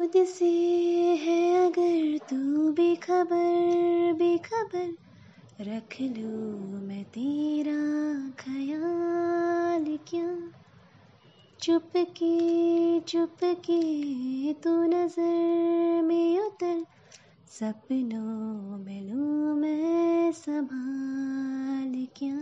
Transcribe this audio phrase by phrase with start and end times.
[0.00, 0.50] खुद से
[1.16, 2.36] है अगर तू
[2.72, 4.94] भी बेखबर बेखबर
[5.60, 7.76] रख लूँ मैं तेरा
[8.38, 10.52] ख्याल क्या?
[11.62, 16.84] चुप के चुप के तू नज़र में उतर,
[17.50, 22.36] सपनों में लूँ मैं संभाल क्या?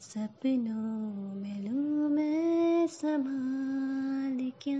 [0.00, 4.78] सपनों में लूँ मैं संभाल क्या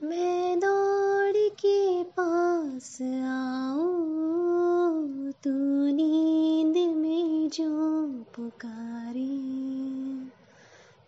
[0.00, 2.04] मैं दौड़ के
[2.78, 9.54] पास आऊँ तू नींद में जो पुकारे।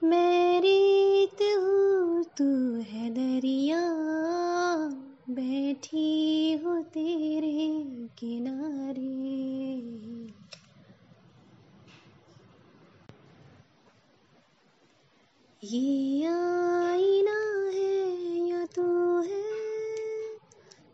[0.06, 3.80] मैं रीत हूँ, तू है दरिया।
[5.30, 7.84] बैठी हो तेरे
[8.18, 9.30] किनारे।
[15.65, 16.70] ये आईना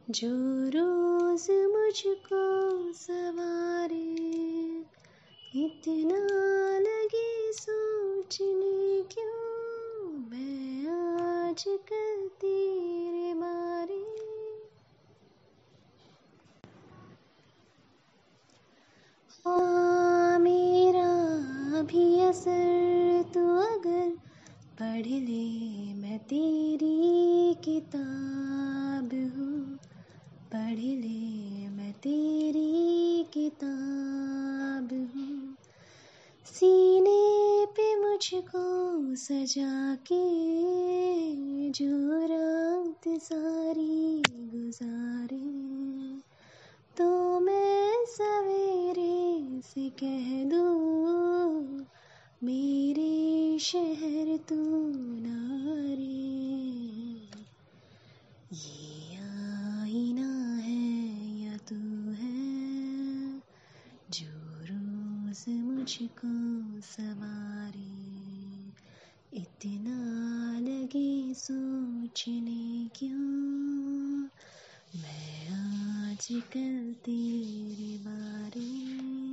[0.07, 0.29] जो
[0.75, 2.43] रोज मुझको
[2.95, 4.05] सवारे,
[5.55, 6.21] इतना
[6.79, 14.01] लगे सोचने क्यों मैं आज कल तेरे बारे
[19.47, 21.11] हाँ मेरा
[21.83, 24.09] भी असर तू अगर
[24.81, 25.47] पढ़ ले
[25.95, 28.36] मैं तेरी किताब।
[36.47, 38.65] सीने पे मुझको
[39.15, 40.25] सजा के
[41.71, 45.41] जो रात सारी गुजारे।
[46.99, 51.87] तो मैं सवेरे से कह दूँ,
[52.43, 54.63] मेरे शहर तू
[55.21, 56.05] नारे
[58.53, 60.85] ये आईना है
[61.43, 61.81] या तू
[62.13, 63.43] है,
[64.11, 64.46] जो
[65.37, 68.17] रोज मुझको सवारी।
[69.33, 74.23] इतना लगे सोचने क्यों?
[75.03, 79.26] मैं आज कल तेरे बारे